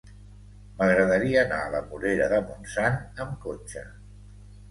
[0.77, 3.87] M'agradaria anar a la Morera de Montsant amb cotxe.